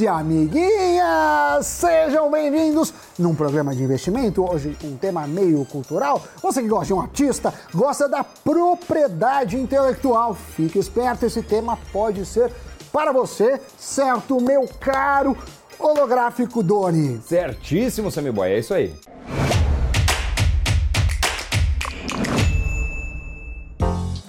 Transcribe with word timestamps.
e 0.00 0.06
amiguinhas! 0.06 1.66
Sejam 1.66 2.30
bem-vindos 2.30 2.92
num 3.18 3.34
programa 3.34 3.74
de 3.74 3.82
investimento, 3.82 4.48
hoje 4.48 4.76
um 4.84 4.96
tema 4.96 5.26
meio 5.26 5.64
cultural. 5.64 6.22
Você 6.42 6.62
que 6.62 6.68
gosta 6.68 6.86
de 6.86 6.94
um 6.94 7.00
artista, 7.00 7.52
gosta 7.74 8.08
da 8.08 8.22
propriedade 8.22 9.56
intelectual, 9.56 10.34
fique 10.34 10.78
esperto, 10.78 11.26
esse 11.26 11.42
tema 11.42 11.78
pode 11.92 12.24
ser 12.26 12.52
para 12.92 13.12
você, 13.12 13.60
certo, 13.76 14.40
meu 14.40 14.68
caro 14.80 15.36
holográfico 15.78 16.62
Doni? 16.62 17.20
Certíssimo, 17.22 18.10
Sammy 18.10 18.30
Boy, 18.30 18.50
é 18.50 18.58
isso 18.58 18.74
aí. 18.74 18.94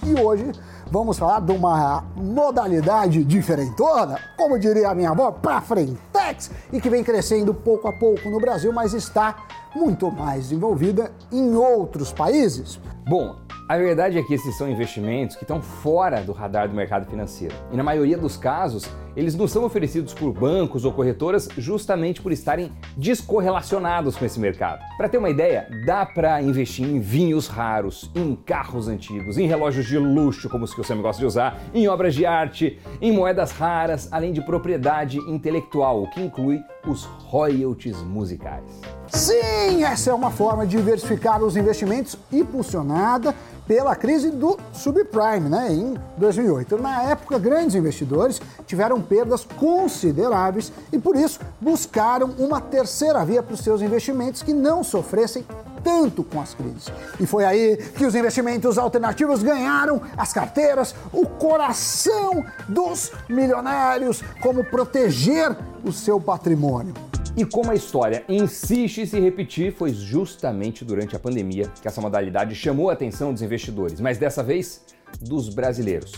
E 0.06 0.22
hoje 0.22 0.52
vamos 0.92 1.18
falar 1.18 1.42
de 1.42 1.52
uma 1.52 2.04
modalidade 2.16 3.24
diferentona, 3.24 4.20
como 4.38 4.58
diria 4.58 4.89
a 4.89 4.96
minha 4.96 5.12
avó, 5.12 5.32
pra 5.32 5.62
frentex, 5.62 6.52
e 6.71 6.82
que 6.82 6.89
vem 6.89 7.04
crescendo 7.04 7.54
pouco 7.54 7.88
a 7.88 7.93
pouco 7.93 8.29
no 8.29 8.39
Brasil, 8.39 8.74
mas 8.74 8.93
está 8.93 9.36
muito 9.75 10.12
mais 10.12 10.52
envolvida 10.52 11.12
em 11.32 11.56
outros 11.56 12.12
países. 12.12 12.79
Bom, 13.07 13.36
a 13.68 13.78
verdade 13.78 14.18
é 14.18 14.24
que 14.24 14.34
esses 14.34 14.57
são 14.57 14.68
investimentos 14.68 15.36
que 15.36 15.43
estão 15.43 15.62
fora 15.62 16.21
do 16.21 16.32
radar 16.32 16.68
do 16.68 16.74
mercado 16.74 17.06
financeiro. 17.06 17.54
E 17.71 17.78
na 17.78 17.84
maioria 17.84 18.18
dos 18.18 18.36
casos, 18.36 18.90
eles 19.16 19.36
não 19.36 19.48
são 19.48 19.64
oferecidos 19.64 20.14
por 20.14 20.32
bancos 20.32 20.86
ou 20.86 20.92
corretoras 20.92 21.48
justamente 21.58 22.22
por 22.22 22.32
estarem 22.32 22.72
descorrelacionados 22.96 24.16
com 24.16 24.26
esse 24.26 24.40
mercado. 24.40 24.82
Para 24.98 25.10
ter 25.10 25.18
uma 25.18 25.30
ideia, 25.30 25.68
dá 25.86 26.06
para 26.06 26.42
investir 26.42 26.86
em 26.86 27.00
vinhos 27.00 27.48
raros, 27.48 28.10
em 28.16 28.36
carros 28.36 28.88
antigos, 28.88 29.38
em 29.38 29.48
relógios 29.48 29.88
de 29.88 29.98
luxo, 29.98 30.50
como 30.50 30.66
os 30.66 30.74
que 30.74 30.78
você 30.78 30.94
me 30.96 31.02
gosta 31.02 31.20
de 31.20 31.26
usar, 31.26 31.60
em 31.74 31.88
obras 31.88 32.14
de 32.14 32.26
arte, 32.26 32.80
em 33.02 33.12
moedas 33.12 33.52
raras, 33.52 34.08
além 34.12 34.32
de 34.32 34.42
propriedade 34.42 35.18
intelectual, 35.20 36.04
o 36.04 36.10
que 36.10 36.22
inclui 36.22 36.62
os 36.88 37.04
royalties 37.04 38.02
musicais. 38.02 38.64
Sim, 39.08 39.84
essa 39.84 40.12
é 40.12 40.14
uma 40.14 40.30
forma 40.30 40.66
de 40.66 40.78
diversificar 40.78 41.42
os 41.44 41.58
investimentos 41.58 42.18
impulsionada 42.32 43.34
pela 43.70 43.95
crise 43.95 44.31
do 44.31 44.58
subprime, 44.73 45.48
né, 45.48 45.72
em 45.72 45.95
2008. 46.17 46.75
Na 46.80 47.03
época, 47.03 47.38
grandes 47.38 47.76
investidores 47.76 48.42
tiveram 48.66 49.00
perdas 49.00 49.45
consideráveis 49.45 50.73
e 50.92 50.98
por 50.98 51.16
isso 51.16 51.39
buscaram 51.61 52.31
uma 52.39 52.59
terceira 52.59 53.23
via 53.23 53.44
para 53.44 53.53
os 53.53 53.59
seus 53.59 53.84
investimentos 53.84 54.42
que 54.42 54.53
não 54.53 54.84
sofressem 54.84 55.45
tanto 55.84 56.23
com 56.23 56.42
as 56.42 56.56
crises. 56.56 56.92
E 57.20 57.28
foi 57.28 57.45
aí 57.45 57.78
que 57.78 58.08
os 58.08 58.16
investimentos 58.16 58.80
alternativos 58.80 59.44
ganharam 59.44 60.02
as 60.17 60.33
carteiras, 60.33 60.95
o 61.14 61.28
coração 61.28 62.44
dos 62.67 63.11
milionários, 63.30 64.23
como 64.42 64.64
proteger 64.64 65.56
o 65.86 65.92
seu 65.92 66.20
patrimônio. 66.20 67.09
E 67.40 67.45
como 67.45 67.72
a 67.72 67.73
história 67.73 68.26
insiste 68.28 69.00
em 69.00 69.06
se 69.06 69.18
repetir, 69.18 69.72
foi 69.72 69.94
justamente 69.94 70.84
durante 70.84 71.16
a 71.16 71.20
pandemia 71.20 71.72
que 71.82 71.88
essa 71.88 72.02
modalidade 72.02 72.54
chamou 72.54 72.90
a 72.90 72.94
atenção 72.94 73.32
dos 73.32 73.42
investidores, 73.42 74.02
mas 74.02 74.18
dessa 74.18 74.44
vez 74.44 74.84
dos 75.22 75.48
brasileiros. 75.48 76.12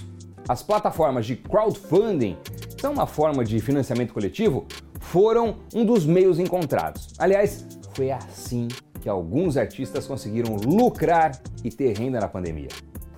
As 0.49 0.63
plataformas 0.63 1.27
de 1.27 1.35
crowdfunding, 1.35 2.39
são 2.75 2.93
uma 2.93 3.05
forma 3.05 3.45
de 3.45 3.59
financiamento 3.59 4.15
coletivo, 4.15 4.65
foram 4.99 5.57
um 5.75 5.85
dos 5.85 6.07
meios 6.07 6.39
encontrados. 6.39 7.09
Aliás, 7.19 7.67
foi 7.93 8.09
assim 8.09 8.67
que 8.99 9.07
alguns 9.07 9.57
artistas 9.57 10.07
conseguiram 10.07 10.55
lucrar 10.55 11.39
e 11.63 11.69
ter 11.69 11.95
renda 11.95 12.19
na 12.19 12.27
pandemia. 12.27 12.69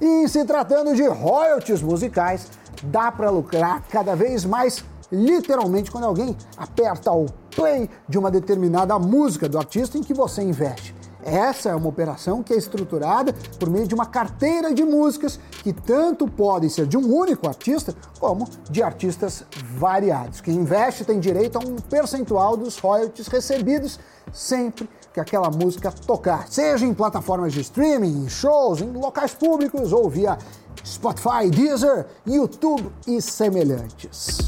E 0.01 0.27
se 0.27 0.43
tratando 0.43 0.93
de 0.93 1.07
royalties 1.07 1.81
musicais, 1.81 2.51
dá 2.83 3.09
para 3.09 3.29
lucrar 3.29 3.81
cada 3.87 4.13
vez 4.13 4.43
mais 4.43 4.83
literalmente 5.13 5.91
quando 5.91 6.05
alguém 6.05 6.35
aperta 6.57 7.11
o 7.11 7.27
play 7.55 7.89
de 8.09 8.17
uma 8.17 8.31
determinada 8.31 8.97
música 8.97 9.47
do 9.47 9.57
artista 9.57 9.97
em 9.97 10.01
que 10.01 10.13
você 10.13 10.41
investe. 10.41 10.95
Essa 11.25 11.69
é 11.69 11.75
uma 11.75 11.87
operação 11.87 12.43
que 12.43 12.53
é 12.53 12.57
estruturada 12.57 13.33
por 13.57 13.69
meio 13.69 13.87
de 13.87 13.95
uma 13.95 14.05
carteira 14.05 14.73
de 14.73 14.83
músicas 14.83 15.39
que 15.63 15.71
tanto 15.71 16.27
podem 16.27 16.69
ser 16.69 16.85
de 16.85 16.97
um 16.97 17.15
único 17.15 17.47
artista 17.47 17.95
como 18.19 18.47
de 18.69 18.83
artistas 18.83 19.45
variados. 19.75 20.41
Quem 20.41 20.55
investe 20.55 21.05
tem 21.05 21.19
direito 21.19 21.57
a 21.57 21.61
um 21.61 21.75
percentual 21.75 22.57
dos 22.57 22.77
royalties 22.77 23.27
recebidos 23.27 23.99
sempre 24.33 24.89
que 25.13 25.19
aquela 25.19 25.49
música 25.49 25.91
tocar, 25.91 26.47
seja 26.47 26.85
em 26.85 26.93
plataformas 26.93 27.53
de 27.53 27.61
streaming, 27.61 28.25
em 28.25 28.29
shows, 28.29 28.81
em 28.81 28.91
locais 28.91 29.33
públicos 29.33 29.93
ou 29.93 30.09
via 30.09 30.37
Spotify, 30.83 31.49
Deezer, 31.49 32.07
YouTube 32.25 32.91
e 33.07 33.21
semelhantes. 33.21 34.42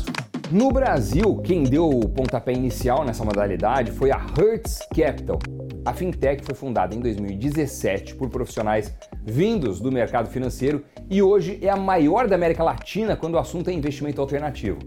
No 0.51 0.69
Brasil, 0.69 1.41
quem 1.44 1.63
deu 1.63 1.89
o 1.89 2.07
pontapé 2.07 2.53
inicial 2.53 3.03
nessa 3.03 3.25
modalidade 3.25 3.91
foi 3.91 4.11
a 4.11 4.17
Hertz 4.17 4.88
Capital. 4.95 5.39
A 5.83 5.91
fintech 5.91 6.44
foi 6.45 6.53
fundada 6.53 6.94
em 6.94 7.00
2017 7.00 8.13
por 8.13 8.29
profissionais 8.29 8.95
vindos 9.23 9.79
do 9.79 9.91
mercado 9.91 10.29
financeiro 10.29 10.84
e 11.09 11.19
hoje 11.19 11.57
é 11.63 11.69
a 11.69 11.75
maior 11.75 12.28
da 12.28 12.35
América 12.35 12.63
Latina 12.63 13.16
quando 13.16 13.34
o 13.34 13.39
assunto 13.39 13.72
é 13.72 13.73
investimento 13.73 14.22
alternativo. 14.22 14.78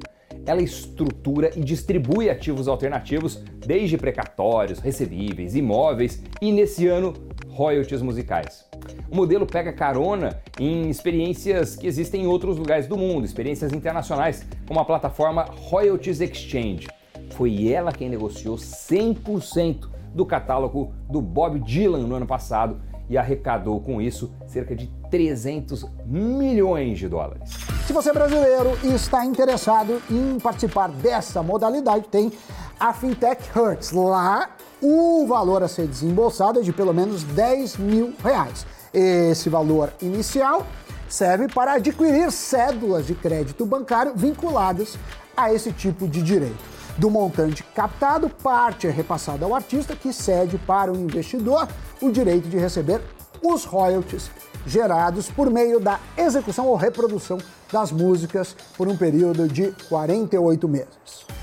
Ela 0.47 0.63
estrutura 0.63 1.51
e 1.57 1.61
distribui 1.61 2.31
ativos 2.31 2.69
alternativos, 2.69 3.43
desde 3.59 3.99
precatórios, 3.99 4.79
recebíveis, 4.79 5.57
imóveis 5.57 6.23
e, 6.41 6.53
nesse 6.53 6.87
ano, 6.87 7.13
royalties 7.49 8.01
musicais. 8.01 8.65
O 9.11 9.17
modelo 9.17 9.45
pega 9.45 9.73
carona 9.73 10.41
em 10.59 10.89
experiências 10.89 11.77
que 11.77 11.87
existem 11.87 12.23
em 12.23 12.27
outros 12.27 12.59
lugares 12.59 12.87
do 12.87 12.97
mundo, 12.97 13.25
experiências 13.25 13.73
internacionais, 13.73 14.45
como 14.67 14.81
a 14.81 14.85
plataforma 14.85 15.43
Royalties 15.43 16.21
Exchange. 16.21 16.89
Foi 17.31 17.71
ela 17.71 17.93
quem 17.93 18.09
negociou 18.09 18.57
100% 18.57 19.89
do 20.15 20.27
catálogo 20.27 20.93
do 21.09 21.21
Bob 21.23 21.61
Dylan 21.61 22.07
no 22.07 22.17
ano 22.17 22.27
passado 22.27 22.81
e 23.09 23.17
arrecadou 23.17 23.81
com 23.81 24.03
isso 24.03 24.31
cerca 24.47 24.75
de 24.75 24.87
300 25.11 25.87
milhões 26.05 26.99
de 26.99 27.09
dólares. 27.09 27.51
Se 27.87 27.93
você 27.93 28.11
é 28.11 28.13
brasileiro 28.13 28.77
e 28.85 28.89
está 28.89 29.25
interessado 29.25 30.03
em 30.11 30.39
participar 30.39 30.89
dessa 30.89 31.43
modalidade, 31.43 32.07
tem 32.09 32.31
a 32.79 32.93
Fintech 32.93 33.43
Hertz. 33.55 33.93
Lá, 33.93 34.51
o 34.83 35.27
valor 35.27 35.63
a 35.63 35.69
ser 35.69 35.87
desembolsado 35.87 36.61
é 36.61 36.63
de 36.63 36.73
pelo 36.73 36.93
menos 36.93 37.23
10 37.23 37.79
mil 37.79 38.13
reais. 38.23 38.67
Esse 38.93 39.49
valor 39.49 39.93
inicial 40.00 40.66
serve 41.09 41.49
para 41.49 41.75
adquirir 41.75 42.31
cédulas 42.31 43.06
de 43.06 43.15
crédito 43.15 43.65
bancário 43.65 44.12
vinculadas 44.15 44.97
a 45.37 45.53
esse 45.53 45.72
tipo 45.72 46.06
de 46.06 46.22
direito. 46.22 46.78
Do 46.97 47.10
montante 47.10 47.62
captado, 47.62 48.28
parte 48.28 48.87
é 48.87 48.91
repassada 48.91 49.44
ao 49.44 49.54
artista, 49.54 49.94
que 49.94 50.12
cede 50.12 50.59
para 50.59 50.93
o 50.93 50.97
investidor 50.97 51.69
o 52.00 52.10
direito 52.10 52.49
de 52.49 52.59
receber 52.59 53.00
os 53.43 53.65
royalties 53.65 54.31
gerados 54.66 55.31
por 55.31 55.50
meio 55.50 55.81
da 55.81 55.99
execução 56.16 56.66
ou 56.66 56.76
reprodução 56.76 57.38
das 57.72 57.93
músicas 57.93 58.54
por 58.76 58.88
um 58.88 58.97
período 58.97 59.49
de 59.49 59.72
48 59.88 60.69
meses. 60.69 60.88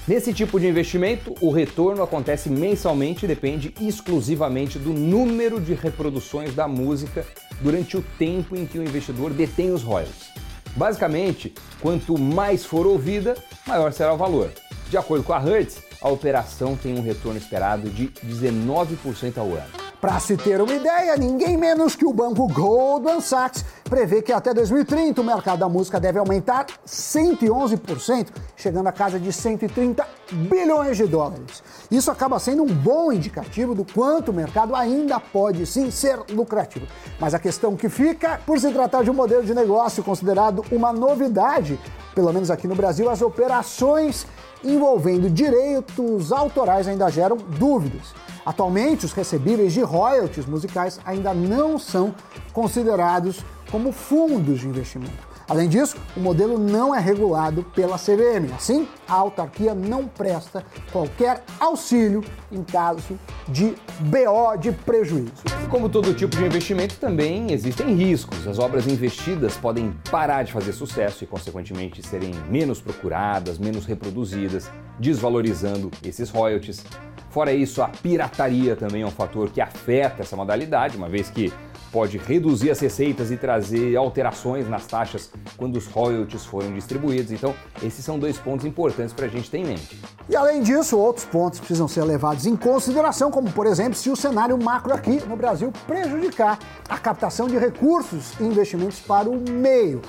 Nesse 0.08 0.34
tipo 0.34 0.60
de 0.60 0.68
investimento, 0.68 1.34
o 1.42 1.50
retorno 1.52 2.04
acontece 2.04 2.50
mensalmente 2.50 3.26
e 3.26 3.28
depende 3.28 3.74
exclusivamente 3.82 4.78
do 4.78 4.94
número 4.94 5.60
de 5.60 5.74
reproduções 5.74 6.54
da 6.54 6.68
música 6.68 7.26
durante 7.62 7.98
o 7.98 8.06
tempo 8.20 8.56
em 8.56 8.66
que 8.68 8.78
o 8.78 8.84
investidor 8.84 9.32
detém 9.32 9.72
os 9.72 9.82
royalties. 9.82 10.30
Basicamente, 10.76 11.54
quanto 11.82 12.20
mais 12.20 12.66
for 12.66 12.86
ouvida, 12.86 13.36
maior 13.66 13.92
será 13.94 14.14
o 14.14 14.18
valor. 14.18 14.52
De 14.90 14.98
acordo 14.98 15.24
com 15.24 15.34
a 15.34 15.40
Hertz, 15.40 15.82
a 16.02 16.10
operação 16.10 16.76
tem 16.76 16.94
um 16.94 17.02
retorno 17.02 17.40
esperado 17.40 17.90
de 17.90 18.10
19% 18.10 19.38
ao 19.38 19.48
ano. 19.54 19.85
Para 20.06 20.20
se 20.20 20.38
ter 20.38 20.62
uma 20.62 20.72
ideia, 20.72 21.18
ninguém 21.18 21.58
menos 21.58 21.96
que 21.96 22.06
o 22.06 22.14
banco 22.14 22.48
Goldman 22.48 23.20
Sachs 23.20 23.66
prevê 23.86 24.22
que 24.22 24.32
até 24.32 24.54
2030 24.54 25.20
o 25.20 25.24
mercado 25.24 25.58
da 25.58 25.68
música 25.68 26.00
deve 26.00 26.20
aumentar 26.20 26.68
111%, 26.86 28.28
chegando 28.56 28.86
a 28.86 28.92
casa 28.92 29.20
de 29.20 29.34
130 29.34 30.08
bilhões 30.32 30.98
de 30.98 31.08
dólares. 31.08 31.64
Isso 31.90 32.12
acaba 32.12 32.38
sendo 32.38 32.62
um 32.62 32.68
bom 32.68 33.12
indicativo 33.12 33.74
do 33.74 33.84
quanto 33.84 34.30
o 34.30 34.34
mercado 34.34 34.76
ainda 34.76 35.20
pode 35.20 35.66
sim 35.66 35.90
ser 35.90 36.20
lucrativo. 36.30 36.86
Mas 37.20 37.34
a 37.34 37.40
questão 37.40 37.76
que 37.76 37.90
fica, 37.90 38.40
por 38.46 38.60
se 38.60 38.72
tratar 38.72 39.04
de 39.04 39.10
um 39.10 39.14
modelo 39.16 39.42
de 39.42 39.56
negócio 39.56 40.04
considerado 40.04 40.64
uma 40.72 40.94
novidade, 40.94 41.80
pelo 42.14 42.32
menos 42.32 42.52
aqui 42.52 42.68
no 42.68 42.76
Brasil, 42.76 43.10
as 43.10 43.24
operações 43.24 44.28
envolvendo 44.66 45.30
direitos 45.30 46.32
autorais 46.32 46.88
ainda 46.88 47.10
geram 47.10 47.38
dúvidas. 47.38 48.14
Atualmente, 48.46 49.06
os 49.06 49.14
recebíveis 49.14 49.74
de 49.74 49.82
royalties 49.82 50.46
musicais 50.46 51.00
ainda 51.06 51.34
não 51.34 51.80
são 51.80 52.14
considerados 52.54 53.44
como 53.72 53.92
fundos 53.92 54.60
de 54.60 54.68
investimento. 54.68 55.35
Além 55.48 55.70
disso, 55.70 55.96
o 56.18 56.20
modelo 56.20 56.58
não 56.58 56.94
é 56.94 57.00
regulado 57.00 57.64
pela 57.76 57.98
CVM. 58.00 58.52
Assim, 58.56 58.88
a 59.08 59.14
autarquia 59.14 59.76
não 59.76 60.08
presta 60.08 60.66
qualquer 60.92 61.44
auxílio 61.60 62.24
em 62.52 62.64
caso 62.64 63.20
de 63.48 63.76
BO 64.00 64.58
de 64.60 64.72
prejuízo. 64.72 65.44
Como 65.70 65.88
todo 65.88 66.16
tipo 66.16 66.36
de 66.36 66.44
investimento, 66.44 66.96
também 66.96 67.52
existem 67.52 67.94
riscos. 67.94 68.48
As 68.48 68.58
obras 68.58 68.88
investidas 68.88 69.56
podem 69.56 69.96
parar 70.10 70.44
de 70.44 70.52
fazer 70.52 70.74
sucesso 70.74 71.24
e, 71.24 71.28
consequentemente, 71.28 72.02
serem 72.02 72.32
menos 72.50 72.82
procuradas, 72.82 73.60
menos 73.60 73.86
reproduzidas, 73.86 74.70
desvalorizando 75.00 75.92
esses 76.04 76.30
royalties. 76.32 76.84
Fora 77.30 77.52
isso, 77.52 77.82
a 77.82 77.90
pirataria 77.90 78.76
também 78.76 79.04
é 79.04 79.06
um 79.06 79.12
fator 79.12 79.50
que 79.50 79.62
afeta 79.62 80.24
essa 80.24 80.36
modalidade, 80.36 80.98
uma 80.98 81.10
vez 81.10 81.30
que 81.30 81.54
pode 81.92 82.18
reduzir 82.18 82.72
as 82.72 82.80
receitas 82.80 83.32
e 83.32 83.38
trazer 83.38 83.96
alterações 83.96 84.68
nas 84.70 84.86
taxas 84.86 85.30
quando 85.58 85.78
os 85.78 85.88
royalties 85.88 86.46
forem 86.46 86.74
distribuídos. 86.74 87.32
Então, 87.32 87.54
esses 87.82 88.04
são 88.04 88.20
dois 88.20 88.38
pontos 88.38 88.66
importantes 88.66 89.14
para 89.14 89.26
a 89.26 89.30
gente 89.30 89.50
ter 89.50 89.60
em 89.60 89.66
mente. 89.66 90.00
E 90.28 90.36
além 90.36 90.62
disso, 90.62 90.98
outros 90.98 91.26
pontos 91.26 91.60
precisam 91.60 91.88
ser 91.88 92.04
levados 92.04 92.46
em 92.46 92.56
consideração, 92.56 93.32
como 93.32 93.52
por 93.52 93.66
exemplo, 93.66 93.96
se 93.96 94.10
o 94.10 94.16
cenário 94.16 94.58
macro 94.58 94.94
aqui 94.94 95.22
no 95.28 95.36
Brasil 95.36 95.72
prejudicar 95.88 96.60
a 96.90 96.98
captação 96.98 97.48
de 97.48 97.58
recursos 97.58 98.34
e 98.40 98.44
investimentos 98.44 99.00
para 99.00 99.30
o 99.30 99.40
meio. 99.50 100.02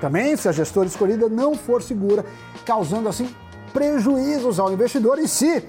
Também 0.00 0.36
se 0.36 0.48
a 0.48 0.52
gestora 0.52 0.86
escolhida 0.86 1.28
não 1.28 1.54
for 1.54 1.82
segura, 1.82 2.24
causando 2.64 3.08
assim 3.08 3.28
prejuízos 3.72 4.60
ao 4.60 4.72
investidor 4.72 5.18
e 5.18 5.26
se 5.26 5.64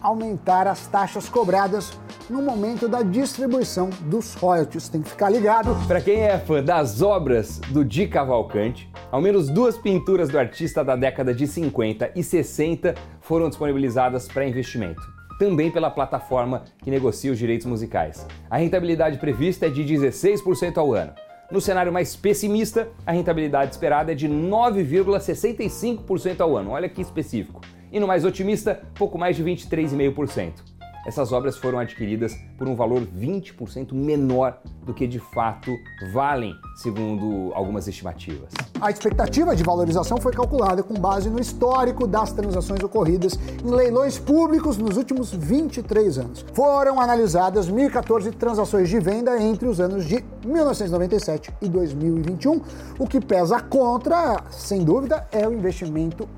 aumentar 0.00 0.66
as 0.66 0.86
taxas 0.86 1.28
cobradas 1.28 1.92
no 2.28 2.42
momento 2.42 2.88
da 2.88 3.02
distribuição 3.02 3.88
dos 4.02 4.34
royalties. 4.34 4.88
Tem 4.88 5.02
que 5.02 5.10
ficar 5.10 5.30
ligado. 5.30 5.76
Para 5.86 6.00
quem 6.00 6.22
é 6.22 6.36
fã 6.38 6.60
das 6.62 7.02
obras 7.02 7.60
do 7.70 7.84
Di 7.84 8.08
Cavalcante, 8.08 8.90
ao 9.10 9.20
menos 9.20 9.48
duas 9.48 9.76
pinturas 9.78 10.28
do 10.28 10.38
artista 10.38 10.84
da 10.84 10.94
década 10.96 11.32
de 11.34 11.46
50 11.46 12.10
e 12.14 12.22
60 12.22 12.94
foram 13.20 13.48
disponibilizadas 13.48 14.28
para 14.28 14.46
investimento. 14.46 15.02
Também 15.38 15.70
pela 15.70 15.90
plataforma 15.90 16.64
que 16.82 16.90
negocia 16.90 17.30
os 17.30 17.38
direitos 17.38 17.66
musicais. 17.66 18.26
A 18.50 18.56
rentabilidade 18.56 19.18
prevista 19.18 19.66
é 19.66 19.70
de 19.70 19.84
16% 19.84 20.78
ao 20.78 20.94
ano. 20.94 21.12
No 21.50 21.60
cenário 21.60 21.92
mais 21.92 22.16
pessimista, 22.16 22.88
a 23.06 23.12
rentabilidade 23.12 23.70
esperada 23.70 24.10
é 24.10 24.14
de 24.14 24.26
9,65% 24.28 26.40
ao 26.40 26.56
ano. 26.56 26.70
Olha 26.70 26.88
que 26.88 27.02
específico. 27.02 27.60
E 27.92 28.00
no 28.00 28.06
mais 28.06 28.24
otimista, 28.24 28.82
pouco 28.94 29.16
mais 29.16 29.36
de 29.36 29.44
23,5% 29.44 30.75
essas 31.06 31.30
obras 31.30 31.56
foram 31.56 31.78
adquiridas 31.78 32.36
por 32.58 32.68
um 32.68 32.74
valor 32.74 33.00
20% 33.02 33.92
menor 33.92 34.58
do 34.84 34.92
que 34.92 35.06
de 35.06 35.20
fato 35.20 35.70
valem, 36.12 36.52
segundo 36.74 37.52
algumas 37.54 37.86
estimativas. 37.86 38.52
A 38.80 38.90
expectativa 38.90 39.54
de 39.54 39.62
valorização 39.62 40.18
foi 40.18 40.32
calculada 40.32 40.82
com 40.82 40.94
base 40.94 41.30
no 41.30 41.40
histórico 41.40 42.08
das 42.08 42.32
transações 42.32 42.82
ocorridas 42.82 43.38
em 43.64 43.70
leilões 43.70 44.18
públicos 44.18 44.76
nos 44.76 44.96
últimos 44.96 45.32
23 45.32 46.18
anos. 46.18 46.44
Foram 46.52 47.00
analisadas 47.00 47.70
1.014 47.70 48.34
transações 48.34 48.88
de 48.88 48.98
venda 48.98 49.40
entre 49.40 49.68
os 49.68 49.78
anos 49.78 50.06
de 50.06 50.24
1997 50.44 51.54
e 51.62 51.68
2021. 51.68 52.60
O 52.98 53.06
que 53.06 53.20
pesa 53.20 53.60
contra, 53.60 54.42
sem 54.50 54.84
dúvida, 54.84 55.26
é 55.30 55.46
o 55.46 55.52
investimento 55.52 56.28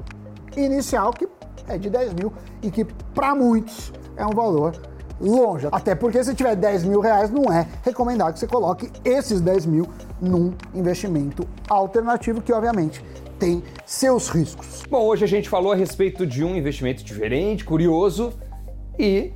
inicial, 0.55 1.11
que 1.13 1.27
é 1.67 1.79
de 1.79 1.89
10 1.89 2.15
mil 2.15 2.33
e 2.63 2.71
que, 2.71 2.85
para 2.85 3.35
muitos, 3.35 3.93
é 4.19 4.27
um 4.27 4.33
valor 4.33 4.75
longe. 5.21 5.69
Até 5.73 5.95
porque 5.95 6.23
se 6.23 6.35
tiver 6.35 6.55
10 6.55 6.85
mil 6.85 7.01
reais, 7.01 7.31
não 7.31 7.53
é 7.53 7.67
recomendado 7.85 8.35
que 8.35 8.39
você 8.39 8.47
coloque 8.47 8.91
esses 9.05 9.41
10 9.41 9.67
mil 9.67 9.87
num 10.21 10.53
investimento 10.75 11.47
alternativo 11.69 12.43
que, 12.43 12.53
obviamente, 12.53 13.03
tem 13.39 13.63
seus 13.87 14.29
riscos. 14.29 14.83
Bom, 14.91 15.05
hoje 15.07 15.25
a 15.25 15.29
gente 15.29 15.49
falou 15.49 15.73
a 15.73 15.77
respeito 15.77 16.27
de 16.27 16.45
um 16.45 16.57
investimento 16.57 17.05
diferente, 17.05 17.65
curioso 17.65 18.33
e 18.99 19.33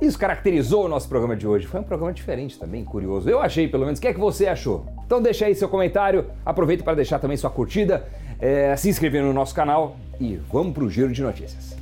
isso 0.00 0.18
caracterizou 0.18 0.86
o 0.86 0.88
nosso 0.88 1.08
programa 1.08 1.36
de 1.36 1.46
hoje. 1.46 1.66
Foi 1.66 1.80
um 1.80 1.84
programa 1.84 2.12
diferente 2.12 2.58
também, 2.58 2.84
curioso. 2.84 3.28
Eu 3.28 3.40
achei, 3.40 3.68
pelo 3.68 3.84
menos. 3.84 3.98
O 3.98 4.02
que 4.02 4.08
é 4.08 4.14
que 4.14 4.18
você 4.18 4.46
achou? 4.46 4.86
Então 5.06 5.20
deixa 5.20 5.46
aí 5.46 5.54
seu 5.54 5.68
comentário, 5.68 6.26
aproveita 6.44 6.82
para 6.82 6.94
deixar 6.94 7.18
também 7.18 7.36
sua 7.36 7.50
curtida, 7.50 8.08
é, 8.40 8.74
se 8.76 8.88
inscrever 8.88 9.22
no 9.22 9.32
nosso 9.32 9.54
canal 9.54 9.96
e 10.18 10.36
vamos 10.50 10.72
para 10.72 10.84
o 10.84 10.90
giro 10.90 11.12
de 11.12 11.22
notícias. 11.22 11.76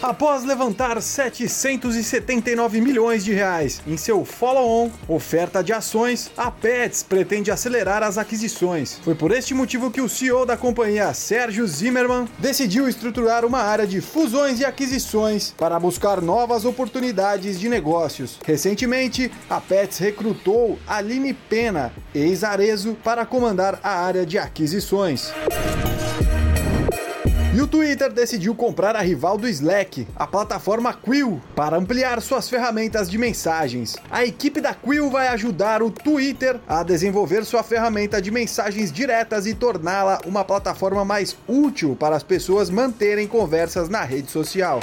Após 0.00 0.44
levantar 0.44 1.02
779 1.02 2.80
milhões 2.80 3.24
de 3.24 3.32
reais 3.32 3.82
em 3.84 3.96
seu 3.96 4.24
follow-on, 4.24 4.92
oferta 5.08 5.62
de 5.62 5.72
ações, 5.72 6.30
a 6.36 6.52
Pets 6.52 7.02
pretende 7.02 7.50
acelerar 7.50 8.04
as 8.04 8.16
aquisições. 8.16 9.00
Foi 9.02 9.16
por 9.16 9.32
este 9.32 9.54
motivo 9.54 9.90
que 9.90 10.00
o 10.00 10.08
CEO 10.08 10.46
da 10.46 10.56
companhia, 10.56 11.12
Sérgio 11.12 11.66
Zimmermann, 11.66 12.28
decidiu 12.38 12.88
estruturar 12.88 13.44
uma 13.44 13.58
área 13.58 13.88
de 13.88 14.00
fusões 14.00 14.60
e 14.60 14.64
aquisições 14.64 15.52
para 15.58 15.80
buscar 15.80 16.22
novas 16.22 16.64
oportunidades 16.64 17.58
de 17.58 17.68
negócios. 17.68 18.38
Recentemente, 18.44 19.32
a 19.50 19.60
Pets 19.60 19.98
recrutou 19.98 20.78
Aline 20.86 21.34
Pena, 21.34 21.92
ex-Arezo, 22.14 22.96
para 23.02 23.26
comandar 23.26 23.80
a 23.82 24.04
área 24.04 24.24
de 24.24 24.38
aquisições. 24.38 25.32
E 27.58 27.60
o 27.60 27.66
Twitter 27.66 28.12
decidiu 28.12 28.54
comprar 28.54 28.94
a 28.94 29.00
rival 29.00 29.36
do 29.36 29.48
Slack, 29.48 30.06
a 30.14 30.28
plataforma 30.28 30.94
Quill, 30.94 31.42
para 31.56 31.76
ampliar 31.76 32.22
suas 32.22 32.48
ferramentas 32.48 33.10
de 33.10 33.18
mensagens. 33.18 33.96
A 34.08 34.24
equipe 34.24 34.60
da 34.60 34.72
Quill 34.72 35.10
vai 35.10 35.26
ajudar 35.26 35.82
o 35.82 35.90
Twitter 35.90 36.60
a 36.68 36.84
desenvolver 36.84 37.44
sua 37.44 37.64
ferramenta 37.64 38.22
de 38.22 38.30
mensagens 38.30 38.92
diretas 38.92 39.44
e 39.44 39.54
torná-la 39.54 40.20
uma 40.24 40.44
plataforma 40.44 41.04
mais 41.04 41.36
útil 41.48 41.96
para 41.98 42.14
as 42.14 42.22
pessoas 42.22 42.70
manterem 42.70 43.26
conversas 43.26 43.88
na 43.88 44.04
rede 44.04 44.30
social. 44.30 44.78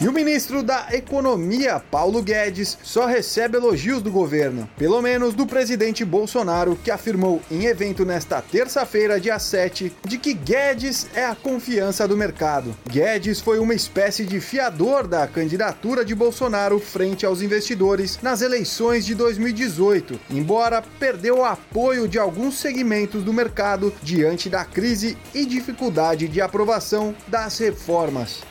E 0.00 0.06
o 0.06 0.12
ministro 0.12 0.62
da 0.62 0.86
Economia, 0.92 1.82
Paulo 1.90 2.22
Guedes, 2.22 2.78
só 2.84 3.04
recebe 3.04 3.56
elogios 3.56 4.00
do 4.00 4.12
governo, 4.12 4.70
pelo 4.78 5.02
menos 5.02 5.34
do 5.34 5.44
presidente 5.44 6.04
Bolsonaro, 6.04 6.78
que 6.84 6.90
afirmou 6.92 7.42
em 7.50 7.64
evento 7.64 8.04
nesta 8.04 8.40
terça-feira, 8.40 9.20
dia 9.20 9.40
7, 9.40 9.92
de 10.04 10.16
que 10.16 10.34
Guedes 10.34 11.08
é 11.16 11.24
a 11.24 11.34
confiança 11.34 12.06
do 12.06 12.16
mercado. 12.16 12.76
Guedes 12.88 13.40
foi 13.40 13.58
uma 13.58 13.74
espécie 13.74 14.24
de 14.24 14.38
fiador 14.38 15.08
da 15.08 15.26
candidatura 15.26 16.04
de 16.04 16.14
Bolsonaro 16.14 16.78
frente 16.78 17.26
aos 17.26 17.42
investidores 17.42 18.20
nas 18.22 18.40
eleições 18.40 19.04
de 19.04 19.16
2018, 19.16 20.20
embora 20.30 20.80
perdeu 21.00 21.38
o 21.38 21.44
apoio 21.44 22.06
de 22.06 22.20
alguns 22.20 22.56
segmentos 22.60 23.24
do 23.24 23.32
mercado 23.32 23.92
diante 24.00 24.48
da 24.48 24.64
crise 24.64 25.18
e 25.34 25.44
dificuldade 25.44 26.28
de 26.28 26.40
aprovação 26.40 27.16
das 27.26 27.58
reformas. 27.58 28.44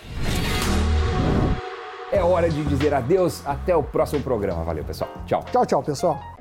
É 2.12 2.24
hora 2.24 2.50
de 2.50 2.64
dizer 2.64 2.94
adeus. 2.94 3.46
Até 3.46 3.76
o 3.76 3.84
próximo 3.84 4.22
programa. 4.22 4.64
Valeu, 4.64 4.84
pessoal. 4.84 5.10
Tchau. 5.26 5.44
Tchau, 5.52 5.66
tchau, 5.66 5.84
pessoal. 5.84 6.37